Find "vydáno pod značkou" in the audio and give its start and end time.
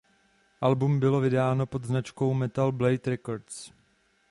1.19-2.33